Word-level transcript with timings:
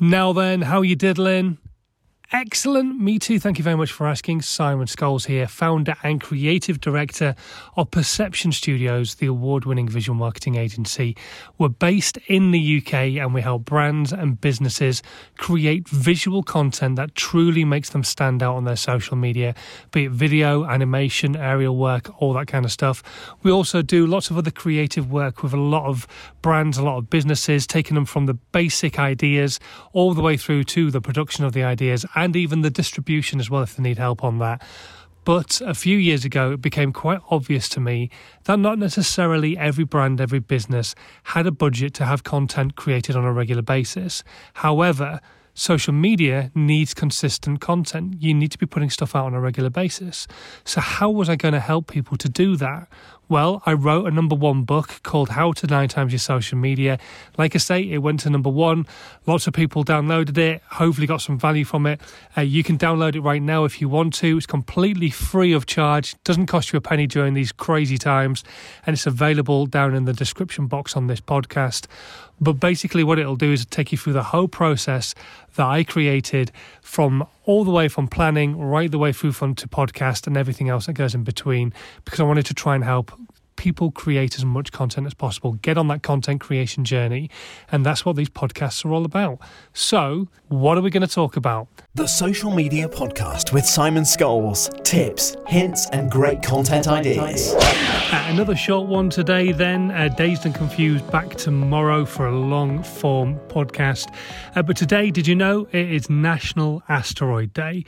Now 0.00 0.32
then, 0.32 0.62
how 0.62 0.82
you 0.82 0.94
diddling? 0.94 1.58
Excellent. 2.30 3.00
Me 3.00 3.18
too. 3.18 3.40
Thank 3.40 3.56
you 3.56 3.64
very 3.64 3.76
much 3.78 3.90
for 3.90 4.06
asking. 4.06 4.42
Simon 4.42 4.86
Scholes 4.86 5.24
here, 5.24 5.48
founder 5.48 5.94
and 6.02 6.20
creative 6.20 6.78
director 6.78 7.34
of 7.74 7.90
Perception 7.90 8.52
Studios, 8.52 9.14
the 9.14 9.24
award 9.24 9.64
winning 9.64 9.88
visual 9.88 10.14
marketing 10.14 10.56
agency. 10.56 11.16
We're 11.56 11.70
based 11.70 12.18
in 12.26 12.50
the 12.50 12.82
UK 12.82 13.16
and 13.16 13.32
we 13.32 13.40
help 13.40 13.64
brands 13.64 14.12
and 14.12 14.38
businesses 14.38 15.02
create 15.38 15.88
visual 15.88 16.42
content 16.42 16.96
that 16.96 17.14
truly 17.14 17.64
makes 17.64 17.88
them 17.88 18.04
stand 18.04 18.42
out 18.42 18.56
on 18.56 18.64
their 18.64 18.76
social 18.76 19.16
media, 19.16 19.54
be 19.90 20.04
it 20.04 20.10
video, 20.10 20.66
animation, 20.66 21.34
aerial 21.34 21.78
work, 21.78 22.20
all 22.20 22.34
that 22.34 22.46
kind 22.46 22.66
of 22.66 22.72
stuff. 22.72 23.02
We 23.42 23.50
also 23.50 23.80
do 23.80 24.06
lots 24.06 24.28
of 24.28 24.36
other 24.36 24.50
creative 24.50 25.10
work 25.10 25.42
with 25.42 25.54
a 25.54 25.60
lot 25.60 25.86
of 25.86 26.06
brands, 26.42 26.76
a 26.76 26.82
lot 26.82 26.98
of 26.98 27.08
businesses, 27.08 27.66
taking 27.66 27.94
them 27.94 28.04
from 28.04 28.26
the 28.26 28.34
basic 28.34 28.98
ideas 28.98 29.58
all 29.94 30.12
the 30.12 30.20
way 30.20 30.36
through 30.36 30.64
to 30.64 30.90
the 30.90 31.00
production 31.00 31.46
of 31.46 31.54
the 31.54 31.62
ideas 31.62 32.04
and 32.24 32.36
even 32.36 32.62
the 32.62 32.70
distribution 32.70 33.40
as 33.40 33.50
well 33.50 33.62
if 33.62 33.76
they 33.76 33.82
need 33.82 33.98
help 33.98 34.24
on 34.24 34.38
that. 34.38 34.62
But 35.24 35.60
a 35.60 35.74
few 35.74 35.98
years 35.98 36.24
ago, 36.24 36.52
it 36.52 36.62
became 36.62 36.90
quite 36.90 37.20
obvious 37.30 37.68
to 37.70 37.80
me 37.80 38.08
that 38.44 38.58
not 38.58 38.78
necessarily 38.78 39.58
every 39.58 39.84
brand, 39.84 40.20
every 40.20 40.38
business 40.38 40.94
had 41.24 41.46
a 41.46 41.50
budget 41.50 41.92
to 41.94 42.06
have 42.06 42.24
content 42.24 42.76
created 42.76 43.14
on 43.14 43.24
a 43.26 43.32
regular 43.32 43.60
basis. 43.60 44.24
However, 44.54 45.20
social 45.52 45.92
media 45.92 46.50
needs 46.54 46.94
consistent 46.94 47.60
content. 47.60 48.14
You 48.20 48.32
need 48.32 48.52
to 48.52 48.58
be 48.58 48.64
putting 48.64 48.88
stuff 48.88 49.14
out 49.14 49.26
on 49.26 49.34
a 49.34 49.40
regular 49.40 49.68
basis. 49.68 50.26
So, 50.64 50.80
how 50.80 51.10
was 51.10 51.28
I 51.28 51.36
going 51.36 51.54
to 51.54 51.60
help 51.60 51.88
people 51.88 52.16
to 52.16 52.28
do 52.28 52.56
that? 52.56 52.88
Well, 53.30 53.62
I 53.66 53.74
wrote 53.74 54.06
a 54.06 54.10
number 54.10 54.34
one 54.34 54.62
book 54.62 55.00
called 55.02 55.28
How 55.28 55.52
to 55.52 55.66
Nine 55.66 55.90
Times 55.90 56.12
Your 56.12 56.18
Social 56.18 56.56
Media. 56.56 56.98
Like 57.36 57.54
I 57.54 57.58
say, 57.58 57.82
it 57.82 57.98
went 57.98 58.20
to 58.20 58.30
number 58.30 58.48
one. 58.48 58.86
Lots 59.26 59.46
of 59.46 59.52
people 59.52 59.84
downloaded 59.84 60.38
it, 60.38 60.62
hopefully 60.70 61.06
got 61.06 61.20
some 61.20 61.38
value 61.38 61.66
from 61.66 61.84
it. 61.84 62.00
Uh, 62.34 62.40
you 62.40 62.64
can 62.64 62.78
download 62.78 63.16
it 63.16 63.20
right 63.20 63.42
now 63.42 63.66
if 63.66 63.82
you 63.82 63.88
want 63.90 64.14
to. 64.14 64.38
It's 64.38 64.46
completely 64.46 65.10
free 65.10 65.52
of 65.52 65.66
charge, 65.66 66.16
doesn't 66.24 66.46
cost 66.46 66.72
you 66.72 66.78
a 66.78 66.80
penny 66.80 67.06
during 67.06 67.34
these 67.34 67.52
crazy 67.52 67.98
times, 67.98 68.44
and 68.86 68.94
it's 68.94 69.06
available 69.06 69.66
down 69.66 69.94
in 69.94 70.06
the 70.06 70.14
description 70.14 70.66
box 70.66 70.96
on 70.96 71.06
this 71.06 71.20
podcast. 71.20 71.86
But 72.40 72.54
basically, 72.54 73.04
what 73.04 73.18
it'll 73.18 73.36
do 73.36 73.52
is 73.52 73.66
take 73.66 73.92
you 73.92 73.98
through 73.98 74.14
the 74.14 74.22
whole 74.22 74.48
process 74.48 75.14
that 75.56 75.66
I 75.66 75.84
created 75.84 76.50
from 76.80 77.26
all 77.48 77.64
the 77.64 77.70
way 77.70 77.88
from 77.88 78.06
planning 78.06 78.58
right 78.58 78.90
the 78.90 78.98
way 78.98 79.10
through 79.10 79.32
from 79.32 79.54
to 79.54 79.66
podcast 79.66 80.26
and 80.26 80.36
everything 80.36 80.68
else 80.68 80.84
that 80.84 80.92
goes 80.92 81.14
in 81.14 81.24
between 81.24 81.72
because 82.04 82.20
I 82.20 82.24
wanted 82.24 82.44
to 82.46 82.54
try 82.54 82.74
and 82.74 82.84
help 82.84 83.10
people 83.58 83.90
create 83.90 84.38
as 84.38 84.44
much 84.44 84.72
content 84.72 85.06
as 85.06 85.12
possible, 85.12 85.52
get 85.54 85.76
on 85.76 85.88
that 85.88 86.02
content 86.02 86.40
creation 86.40 86.84
journey. 86.84 87.28
And 87.70 87.84
that's 87.84 88.06
what 88.06 88.16
these 88.16 88.30
podcasts 88.30 88.84
are 88.86 88.92
all 88.92 89.04
about. 89.04 89.40
So, 89.74 90.28
what 90.46 90.78
are 90.78 90.80
we 90.80 90.88
going 90.88 91.06
to 91.06 91.12
talk 91.12 91.36
about? 91.36 91.68
The 91.94 92.06
Social 92.06 92.54
Media 92.54 92.88
Podcast 92.88 93.52
with 93.52 93.66
Simon 93.66 94.04
Scholes. 94.04 94.72
Tips, 94.84 95.36
hints, 95.46 95.90
and 95.90 96.10
great 96.10 96.42
content 96.42 96.88
ideas. 96.88 97.54
Uh, 97.58 98.24
another 98.28 98.56
short 98.56 98.88
one 98.88 99.10
today, 99.10 99.52
then. 99.52 99.90
Uh, 99.90 100.08
Dazed 100.08 100.46
and 100.46 100.54
Confused 100.54 101.10
back 101.10 101.34
tomorrow 101.34 102.04
for 102.04 102.26
a 102.26 102.34
long 102.34 102.82
form 102.82 103.38
podcast. 103.48 104.14
Uh, 104.54 104.62
but 104.62 104.76
today, 104.76 105.10
did 105.10 105.26
you 105.26 105.34
know 105.34 105.68
it 105.72 105.92
is 105.92 106.08
National 106.08 106.82
Asteroid 106.88 107.52
Day? 107.52 107.84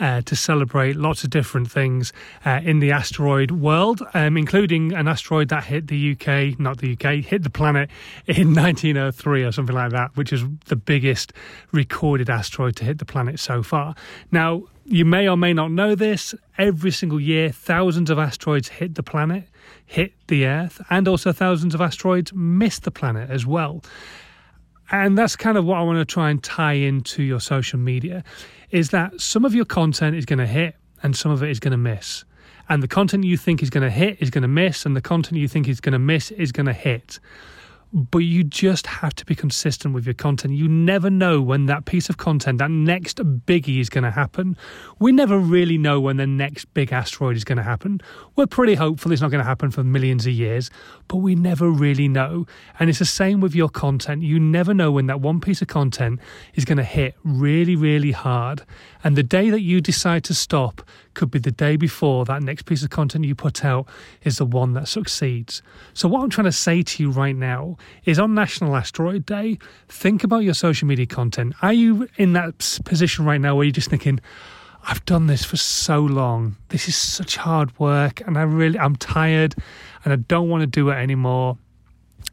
Uh, 0.00 0.22
to 0.22 0.34
celebrate 0.34 0.96
lots 0.96 1.24
of 1.24 1.28
different 1.28 1.70
things 1.70 2.10
uh, 2.46 2.60
in 2.64 2.78
the 2.78 2.90
asteroid 2.90 3.50
world, 3.50 4.00
um, 4.14 4.38
including 4.38 4.94
an 4.94 5.06
asteroid 5.10 5.48
that 5.48 5.64
hit 5.64 5.88
the 5.88 6.12
UK, 6.12 6.58
not 6.58 6.78
the 6.78 6.92
UK, 6.92 7.24
hit 7.24 7.42
the 7.42 7.50
planet 7.50 7.90
in 8.26 8.54
1903 8.54 9.44
or 9.44 9.52
something 9.52 9.74
like 9.74 9.92
that, 9.92 10.16
which 10.16 10.32
is 10.32 10.44
the 10.66 10.76
biggest 10.76 11.32
recorded 11.72 12.30
asteroid 12.30 12.76
to 12.76 12.84
hit 12.84 12.98
the 12.98 13.04
planet 13.04 13.38
so 13.38 13.62
far. 13.62 13.94
Now, 14.30 14.64
you 14.84 15.04
may 15.04 15.28
or 15.28 15.36
may 15.36 15.52
not 15.52 15.70
know 15.70 15.94
this. 15.94 16.34
Every 16.58 16.90
single 16.90 17.20
year, 17.20 17.50
thousands 17.50 18.10
of 18.10 18.18
asteroids 18.18 18.68
hit 18.68 18.94
the 18.94 19.02
planet, 19.02 19.44
hit 19.86 20.12
the 20.28 20.46
Earth, 20.46 20.80
and 20.90 21.06
also 21.06 21.32
thousands 21.32 21.74
of 21.74 21.80
asteroids 21.80 22.32
miss 22.32 22.78
the 22.78 22.90
planet 22.90 23.30
as 23.30 23.46
well. 23.46 23.82
And 24.90 25.16
that's 25.16 25.36
kind 25.36 25.56
of 25.56 25.64
what 25.64 25.78
I 25.78 25.82
want 25.82 25.98
to 25.98 26.04
try 26.04 26.30
and 26.30 26.42
tie 26.42 26.72
into 26.72 27.22
your 27.22 27.40
social 27.40 27.78
media 27.78 28.24
is 28.70 28.90
that 28.90 29.20
some 29.20 29.44
of 29.44 29.54
your 29.54 29.64
content 29.64 30.16
is 30.16 30.24
going 30.24 30.38
to 30.38 30.46
hit 30.46 30.74
and 31.02 31.16
some 31.16 31.30
of 31.30 31.42
it 31.42 31.50
is 31.50 31.60
going 31.60 31.72
to 31.72 31.78
miss. 31.78 32.24
And 32.70 32.82
the 32.82 32.88
content 32.88 33.24
you 33.24 33.36
think 33.36 33.62
is 33.62 33.68
going 33.68 33.82
to 33.82 33.90
hit 33.90 34.22
is 34.22 34.30
going 34.30 34.42
to 34.42 34.48
miss, 34.48 34.86
and 34.86 34.96
the 34.96 35.00
content 35.02 35.38
you 35.38 35.48
think 35.48 35.68
is 35.68 35.80
going 35.80 35.92
to 35.92 35.98
miss 35.98 36.30
is 36.30 36.52
going 36.52 36.66
to 36.66 36.72
hit 36.72 37.18
but 37.92 38.18
you 38.18 38.44
just 38.44 38.86
have 38.86 39.14
to 39.16 39.24
be 39.24 39.34
consistent 39.34 39.94
with 39.94 40.06
your 40.06 40.14
content. 40.14 40.54
You 40.54 40.68
never 40.68 41.10
know 41.10 41.40
when 41.40 41.66
that 41.66 41.86
piece 41.86 42.08
of 42.08 42.18
content, 42.18 42.58
that 42.58 42.70
next 42.70 43.16
biggie 43.18 43.80
is 43.80 43.88
going 43.88 44.04
to 44.04 44.12
happen. 44.12 44.56
We 45.00 45.10
never 45.10 45.38
really 45.38 45.76
know 45.76 46.00
when 46.00 46.16
the 46.16 46.26
next 46.26 46.66
big 46.66 46.92
asteroid 46.92 47.36
is 47.36 47.42
going 47.42 47.58
to 47.58 47.64
happen. 47.64 48.00
We're 48.36 48.46
pretty 48.46 48.74
hopeful 48.74 49.10
it's 49.10 49.20
not 49.20 49.30
going 49.30 49.42
to 49.42 49.48
happen 49.48 49.72
for 49.72 49.82
millions 49.82 50.26
of 50.26 50.32
years, 50.32 50.70
but 51.08 51.16
we 51.16 51.34
never 51.34 51.68
really 51.68 52.06
know. 52.06 52.46
And 52.78 52.88
it's 52.88 53.00
the 53.00 53.04
same 53.04 53.40
with 53.40 53.54
your 53.54 53.68
content. 53.68 54.22
You 54.22 54.38
never 54.38 54.72
know 54.72 54.92
when 54.92 55.06
that 55.06 55.20
one 55.20 55.40
piece 55.40 55.60
of 55.60 55.68
content 55.68 56.20
is 56.54 56.64
going 56.64 56.78
to 56.78 56.84
hit 56.84 57.16
really, 57.24 57.74
really 57.74 58.12
hard. 58.12 58.62
And 59.02 59.16
the 59.16 59.24
day 59.24 59.50
that 59.50 59.62
you 59.62 59.80
decide 59.80 60.22
to 60.24 60.34
stop 60.34 60.82
could 61.14 61.30
be 61.30 61.38
the 61.38 61.50
day 61.50 61.76
before 61.76 62.24
that 62.24 62.42
next 62.42 62.62
piece 62.62 62.82
of 62.82 62.90
content 62.90 63.24
you 63.24 63.34
put 63.34 63.64
out 63.64 63.86
is 64.22 64.38
the 64.38 64.44
one 64.44 64.72
that 64.74 64.88
succeeds. 64.88 65.62
So, 65.94 66.08
what 66.08 66.22
I'm 66.22 66.30
trying 66.30 66.46
to 66.46 66.52
say 66.52 66.82
to 66.82 67.02
you 67.02 67.10
right 67.10 67.36
now 67.36 67.76
is 68.04 68.18
on 68.18 68.34
National 68.34 68.76
Asteroid 68.76 69.26
Day, 69.26 69.58
think 69.88 70.24
about 70.24 70.44
your 70.44 70.54
social 70.54 70.86
media 70.86 71.06
content. 71.06 71.54
Are 71.62 71.72
you 71.72 72.08
in 72.16 72.32
that 72.34 72.78
position 72.84 73.24
right 73.24 73.40
now 73.40 73.56
where 73.56 73.64
you're 73.64 73.72
just 73.72 73.90
thinking, 73.90 74.20
I've 74.82 75.04
done 75.04 75.26
this 75.26 75.44
for 75.44 75.56
so 75.56 76.00
long. 76.00 76.56
This 76.68 76.88
is 76.88 76.96
such 76.96 77.36
hard 77.36 77.78
work 77.78 78.20
and 78.26 78.38
I 78.38 78.42
really 78.42 78.78
I'm 78.78 78.96
tired 78.96 79.54
and 80.04 80.12
I 80.12 80.16
don't 80.16 80.48
want 80.48 80.62
to 80.62 80.66
do 80.66 80.90
it 80.90 80.94
anymore. 80.94 81.58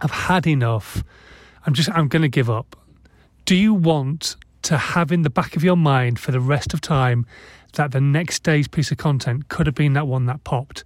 I've 0.00 0.10
had 0.10 0.46
enough. 0.46 1.04
I'm 1.66 1.74
just 1.74 1.90
I'm 1.90 2.08
going 2.08 2.22
to 2.22 2.28
give 2.28 2.50
up. 2.50 2.76
Do 3.44 3.54
you 3.54 3.74
want 3.74 4.36
to 4.62 4.76
have 4.76 5.12
in 5.12 5.22
the 5.22 5.30
back 5.30 5.56
of 5.56 5.64
your 5.64 5.76
mind 5.76 6.18
for 6.18 6.32
the 6.32 6.40
rest 6.40 6.72
of 6.74 6.80
time 6.80 7.26
that 7.72 7.92
the 7.92 8.00
next 8.00 8.42
day's 8.42 8.68
piece 8.68 8.90
of 8.90 8.98
content 8.98 9.48
could 9.48 9.66
have 9.66 9.74
been 9.74 9.92
that 9.94 10.06
one 10.06 10.26
that 10.26 10.44
popped, 10.44 10.84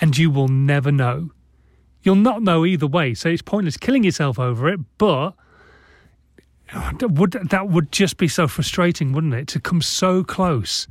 and 0.00 0.16
you 0.16 0.30
will 0.30 0.48
never 0.48 0.92
know. 0.92 1.30
You'll 2.02 2.14
not 2.16 2.42
know 2.42 2.64
either 2.64 2.86
way, 2.86 3.14
so 3.14 3.28
it's 3.28 3.42
pointless 3.42 3.76
killing 3.76 4.04
yourself 4.04 4.38
over 4.38 4.68
it, 4.68 4.80
but 4.98 5.32
would 7.00 7.32
that 7.32 7.68
would 7.68 7.90
just 7.90 8.18
be 8.18 8.28
so 8.28 8.46
frustrating, 8.46 9.12
wouldn't 9.12 9.34
it? 9.34 9.48
To 9.48 9.60
come 9.60 9.82
so 9.82 10.22
close 10.22 10.86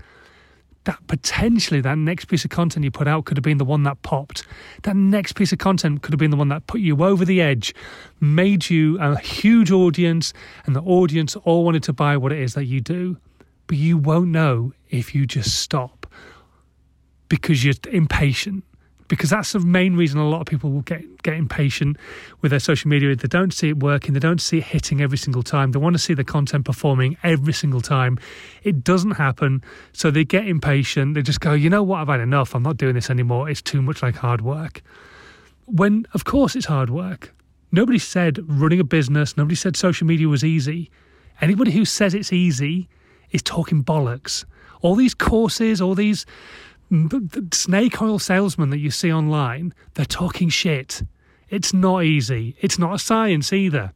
that 0.88 1.06
potentially 1.08 1.82
that 1.82 1.98
next 1.98 2.26
piece 2.26 2.46
of 2.46 2.50
content 2.50 2.84
you 2.84 2.90
put 2.90 3.10
out 3.10 3.26
could 3.26 3.36
have 3.36 3.44
been 3.44 3.58
the 3.58 3.66
one 3.66 3.84
that 3.84 4.02
popped. 4.04 4.44
That 4.84 4.96
next 4.96 5.34
piece 5.34 5.52
of 5.52 5.60
content 5.60 6.02
could 6.02 6.14
have 6.14 6.20
been 6.20 6.32
the 6.32 6.38
one 6.38 6.48
that 6.48 6.66
put 6.66 6.80
you 6.80 7.04
over 7.04 7.26
the 7.26 7.42
edge, 7.42 7.76
made 8.22 8.70
you 8.70 8.98
a 9.00 9.18
huge 9.20 9.70
audience, 9.70 10.32
and 10.66 10.74
the 10.76 10.82
audience 10.82 11.36
all 11.36 11.66
wanted 11.66 11.84
to 11.84 11.94
buy 11.94 12.16
what 12.16 12.32
it 12.32 12.40
is 12.40 12.54
that 12.54 12.66
you 12.66 12.80
do 12.80 13.18
but 13.68 13.78
you 13.78 13.98
won't 13.98 14.30
know 14.30 14.74
if 14.90 15.14
you 15.14 15.26
just 15.26 15.60
stop 15.60 16.08
because 17.30 17.64
you're 17.64 17.76
impatient. 17.92 18.64
Because 19.10 19.30
that's 19.30 19.54
the 19.54 19.60
main 19.60 19.96
reason 19.96 20.20
a 20.20 20.28
lot 20.28 20.42
of 20.42 20.48
people 20.48 20.70
will 20.70 20.82
get, 20.82 21.24
get 21.24 21.36
impatient 21.36 21.96
with 22.42 22.52
their 22.52 22.60
social 22.60 22.90
media. 22.90 23.16
They 23.16 23.28
don't 23.30 23.54
see 23.54 23.70
it 23.70 23.80
working, 23.80 24.14
they 24.14 24.20
don't 24.20 24.42
see 24.42 24.58
it 24.58 24.66
hitting 24.66 25.02
every 25.02 25.18
single 25.18 25.44
time. 25.44 25.72
They 25.72 25.80
want 25.80 25.94
to 25.94 26.02
see 26.02 26.14
the 26.14 26.26
content 26.26 26.66
performing 26.66 27.16
every 27.24 27.54
single 27.54 27.80
time. 27.80 28.20
It 28.64 28.84
doesn't 28.84 29.12
happen. 29.12 29.64
So 29.94 30.12
they 30.12 30.26
get 30.26 30.46
impatient. 30.46 31.16
They 31.16 31.22
just 31.22 31.40
go, 31.40 31.54
you 31.54 31.70
know 31.70 31.84
what, 31.84 32.02
I've 32.02 32.10
had 32.10 32.20
enough. 32.20 32.54
I'm 32.54 32.64
not 32.64 32.76
doing 32.76 32.96
this 32.96 33.10
anymore. 33.10 33.50
It's 33.50 33.62
too 33.62 33.82
much 33.82 34.04
like 34.04 34.16
hard 34.16 34.42
work. 34.42 34.82
When, 35.66 36.06
of 36.14 36.26
course, 36.26 36.56
it's 36.58 36.66
hard 36.66 36.90
work. 36.90 37.34
Nobody 37.72 38.00
said 38.00 38.40
running 38.46 38.80
a 38.82 38.86
business, 38.86 39.38
nobody 39.38 39.56
said 39.56 39.78
social 39.78 40.06
media 40.06 40.28
was 40.28 40.44
easy. 40.44 40.92
Anybody 41.40 41.72
who 41.72 41.86
says 41.86 42.14
it's 42.14 42.34
easy 42.34 42.90
is 43.32 43.42
talking 43.42 43.84
bollocks. 43.84 44.46
All 44.82 44.96
these 44.96 45.14
courses, 45.14 45.82
all 45.82 45.96
these 45.96 46.26
mm, 46.92 47.54
snake 47.54 48.02
oil 48.02 48.20
salesmen 48.20 48.70
that 48.70 48.80
you 48.80 48.92
see 48.92 49.12
online, 49.12 49.74
they're 49.96 50.06
talking 50.06 50.50
shit. 50.50 51.02
It's 51.50 51.74
not 51.74 52.04
easy. 52.04 52.56
It's 52.60 52.78
not 52.78 52.96
a 52.96 53.00
science 53.00 53.54
either. 53.54 53.94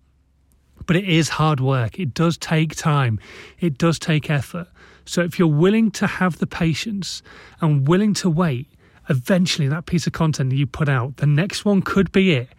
But 0.85 0.95
it 0.95 1.07
is 1.07 1.29
hard 1.29 1.59
work. 1.59 1.99
It 1.99 2.13
does 2.13 2.37
take 2.37 2.75
time. 2.75 3.19
It 3.59 3.77
does 3.77 3.99
take 3.99 4.29
effort. 4.29 4.67
So 5.05 5.21
if 5.21 5.37
you're 5.37 5.47
willing 5.47 5.91
to 5.91 6.07
have 6.07 6.39
the 6.39 6.47
patience 6.47 7.21
and 7.59 7.87
willing 7.87 8.13
to 8.15 8.29
wait, 8.29 8.67
eventually 9.09 9.67
that 9.67 9.85
piece 9.85 10.07
of 10.07 10.13
content 10.13 10.49
that 10.51 10.55
you 10.55 10.67
put 10.67 10.89
out, 10.89 11.17
the 11.17 11.27
next 11.27 11.65
one 11.65 11.81
could 11.81 12.11
be 12.11 12.33
it. 12.33 12.49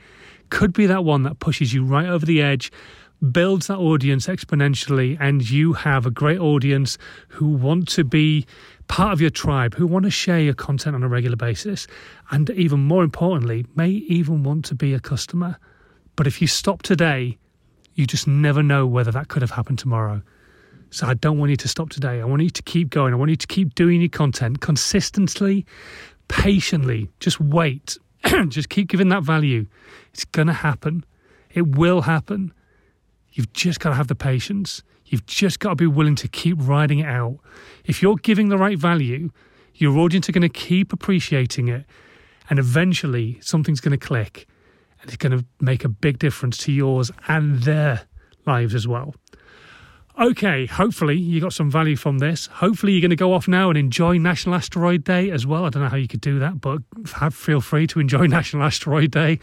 Could 0.51 0.73
be 0.73 0.87
that 0.87 1.05
one 1.05 1.23
that 1.23 1.39
pushes 1.39 1.73
you 1.73 1.85
right 1.85 2.07
over 2.07 2.27
the 2.27 2.43
edge 2.43 2.71
builds 3.31 3.69
that 3.69 3.79
audience 3.79 4.27
exponentially, 4.27 5.17
and 5.21 5.49
you 5.49 5.73
have 5.75 6.07
a 6.07 6.11
great 6.11 6.41
audience 6.41 6.99
who 7.29 7.49
want 7.49 7.89
to 7.89 8.05
be 8.05 8.47
part 8.89 9.13
of 9.13 9.21
your 9.21 9.31
tribe, 9.31 9.75
who 9.75 9.87
want 9.87 10.05
to 10.05 10.11
share 10.11 10.41
your 10.41 10.55
content 10.55 10.97
on 10.97 11.03
a 11.03 11.09
regular 11.09 11.37
basis, 11.37 11.87
and 12.31 12.51
even 12.51 12.81
more 12.81 13.05
importantly, 13.05 13.65
may 13.77 13.91
even 13.91 14.43
want 14.43 14.65
to 14.67 14.75
be 14.75 14.93
a 14.93 15.01
customer. 15.01 15.57
But 16.17 16.27
if 16.27 16.41
you 16.41 16.49
stop 16.49 16.83
today, 16.83 17.39
You 17.95 18.07
just 18.07 18.27
never 18.27 18.63
know 18.63 18.87
whether 18.87 19.11
that 19.11 19.29
could 19.29 19.43
have 19.43 19.51
happened 19.51 19.79
tomorrow. 19.79 20.23
So 20.91 21.07
I 21.07 21.15
don't 21.15 21.39
want 21.39 21.51
you 21.51 21.57
to 21.57 21.69
stop 21.69 21.91
today. 21.91 22.21
I 22.21 22.25
want 22.25 22.43
you 22.43 22.51
to 22.51 22.63
keep 22.63 22.91
going. 22.91 23.13
I 23.13 23.17
want 23.17 23.31
you 23.31 23.37
to 23.37 23.47
keep 23.47 23.75
doing 23.75 24.01
your 24.01 24.09
content 24.09 24.61
consistently, 24.61 25.67
patiently. 26.29 27.11
Just 27.21 27.41
wait. 27.41 27.99
just 28.49 28.69
keep 28.69 28.89
giving 28.89 29.09
that 29.09 29.23
value. 29.23 29.67
It's 30.13 30.25
going 30.25 30.49
to 30.49 30.55
happen. 30.55 31.05
It 31.51 31.77
will 31.77 32.03
happen. 32.03 32.53
You've 33.33 33.53
just 33.53 33.81
got 33.81 33.91
to 33.91 33.95
have 33.95 34.09
the 34.09 34.15
patience. 34.15 34.83
You've 35.07 35.27
just 35.27 35.61
got 35.61 35.71
to 35.71 35.77
be 35.77 35.87
willing 35.87 36.15
to 36.17 36.29
keep 36.29 36.57
riding 36.61 37.01
it 37.01 37.07
out. 37.07 37.39
If 37.85 38.03
you're 38.03 38.17
giving 38.17 38.49
the 38.49 38.59
right 38.59 38.79
value, 38.79 39.31
your 39.75 39.99
audience 39.99 40.29
are 40.29 40.33
going 40.33 40.43
to 40.43 40.49
keep 40.49 40.93
appreciating 40.93 41.69
it. 41.69 41.85
And 42.51 42.59
eventually, 42.59 43.39
something's 43.41 43.81
going 43.81 43.99
to 43.99 44.07
click 44.07 44.47
and 45.01 45.11
it's 45.11 45.17
going 45.17 45.37
to 45.37 45.45
make 45.61 45.85
a 45.85 45.89
big 45.89 46.19
difference 46.19 46.57
to 46.59 46.73
yours 46.73 47.11
and 47.29 47.63
their 47.63 48.03
lives 48.47 48.75
as 48.75 48.87
well. 48.87 49.15
Okay, 50.21 50.67
hopefully 50.67 51.17
you 51.17 51.41
got 51.41 51.55
some 51.55 51.71
value 51.71 51.97
from 51.97 52.19
this. 52.19 52.47
Hopefully 52.47 52.93
you're 52.93 53.01
going 53.01 53.11
to 53.11 53.17
go 53.17 53.33
off 53.33 53.49
now 53.49 53.71
and 53.71 53.79
enjoy 53.79 54.19
National 54.19 54.55
Asteroid 54.55 55.05
Day 55.05 55.31
as 55.31 55.47
well. 55.47 55.65
I 55.65 55.71
don't 55.71 55.83
know 55.83 55.89
how 55.89 55.97
you 55.97 56.07
could 56.07 56.21
do 56.21 56.39
that, 56.39 56.61
but 56.61 56.83
have, 57.15 57.35
feel 57.35 57.63
free 57.63 57.87
to 57.87 57.99
enjoy 57.99 58.27
National 58.27 58.63
Asteroid 58.63 59.11
Day. 59.11 59.39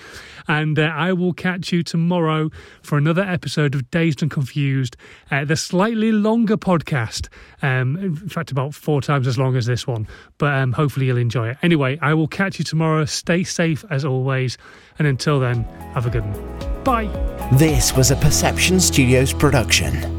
And 0.47 0.77
uh, 0.77 0.83
I 0.83 1.13
will 1.13 1.33
catch 1.33 1.71
you 1.71 1.81
tomorrow 1.81 2.51
for 2.83 2.99
another 2.99 3.23
episode 3.23 3.73
of 3.73 3.89
Dazed 3.89 4.21
and 4.21 4.29
Confused, 4.29 4.95
uh, 5.31 5.43
the 5.43 5.55
slightly 5.55 6.11
longer 6.11 6.55
podcast. 6.55 7.29
Um, 7.63 7.97
in 7.97 8.15
fact, 8.15 8.51
about 8.51 8.75
four 8.75 9.01
times 9.01 9.25
as 9.25 9.39
long 9.39 9.55
as 9.55 9.65
this 9.65 9.87
one, 9.87 10.07
but 10.37 10.53
um, 10.53 10.73
hopefully 10.73 11.07
you'll 11.07 11.17
enjoy 11.17 11.49
it. 11.49 11.57
Anyway, 11.63 11.97
I 11.99 12.13
will 12.13 12.27
catch 12.27 12.59
you 12.59 12.63
tomorrow. 12.63 13.05
Stay 13.05 13.43
safe 13.43 13.83
as 13.89 14.05
always. 14.05 14.59
And 14.99 15.07
until 15.07 15.39
then, 15.39 15.63
have 15.95 16.05
a 16.05 16.11
good 16.11 16.25
one. 16.25 16.83
Bye. 16.83 17.07
This 17.53 17.95
was 17.95 18.11
a 18.11 18.15
Perception 18.17 18.79
Studios 18.79 19.33
production. 19.33 20.18